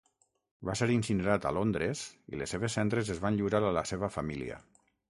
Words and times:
Va 0.69 0.75
ser 0.79 0.87
incinerat 0.93 1.45
a 1.49 1.53
Londres 1.59 2.03
i 2.35 2.41
les 2.41 2.57
seves 2.57 2.81
cendres 2.81 3.13
es 3.17 3.25
van 3.27 3.39
lliurar 3.39 3.65
a 3.71 3.75
la 3.79 3.87
seva 3.93 4.13
família. 4.19 4.61